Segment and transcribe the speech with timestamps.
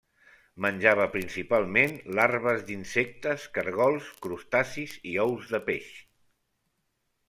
[0.65, 5.97] Menjava principalment larves d'insectes, caragols, crustacis i ous de peix.